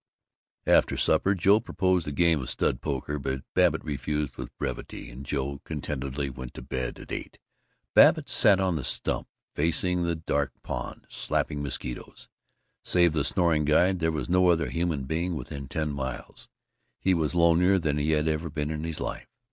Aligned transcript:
After 0.65 0.97
supper 0.97 1.35
Joe 1.35 1.59
proposed 1.59 2.07
a 2.07 2.11
game 2.11 2.41
of 2.41 2.49
stud 2.49 2.81
poker 2.81 3.19
but 3.19 3.43
Babbitt 3.53 3.83
refused 3.85 4.35
with 4.35 4.57
brevity, 4.57 5.11
and 5.11 5.23
Joe 5.23 5.61
contentedly 5.63 6.27
went 6.27 6.55
to 6.55 6.63
bed 6.63 6.97
at 6.97 7.11
eight. 7.11 7.37
Babbitt 7.93 8.27
sat 8.27 8.59
on 8.59 8.77
the 8.77 8.83
stump, 8.83 9.27
facing 9.53 10.01
the 10.01 10.15
dark 10.15 10.53
pond, 10.63 11.05
slapping 11.07 11.61
mosquitos. 11.61 12.29
Save 12.83 13.13
the 13.13 13.23
snoring 13.23 13.63
guide, 13.63 13.99
there 13.99 14.11
was 14.11 14.27
no 14.27 14.47
other 14.47 14.69
human 14.71 15.03
being 15.03 15.35
within 15.35 15.67
ten 15.67 15.91
miles. 15.93 16.49
He 16.99 17.13
was 17.13 17.35
lonelier 17.35 17.77
than 17.77 17.99
he 17.99 18.13
had 18.13 18.27
ever 18.27 18.49
been 18.49 18.71
in 18.71 18.83
his 18.83 18.99
life. 18.99 19.27